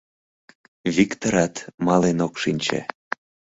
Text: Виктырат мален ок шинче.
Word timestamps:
Виктырат 0.95 1.55
мален 1.85 2.19
ок 2.27 2.33
шинче. 2.41 2.79